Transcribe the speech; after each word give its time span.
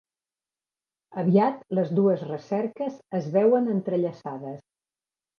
Aviat 1.23 1.59
les 1.79 1.91
dues 1.99 2.23
recerques 2.29 2.95
es 3.19 3.27
veuen 3.35 3.67
entrellaçades. 3.75 4.57